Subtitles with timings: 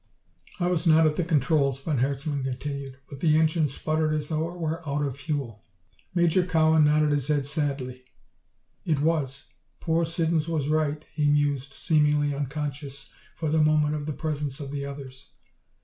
[0.59, 4.49] "I was not at the controls," von Herzmann continued, "but the engine sputtered as though
[4.51, 5.63] it were out of fuel."
[6.15, 8.05] Major Cowan nodded his head sadly.
[8.83, 9.43] "It was.
[9.79, 14.71] Poor Siddons was right," he mused, seemingly unconscious for the moment of the presence of
[14.71, 15.29] the others.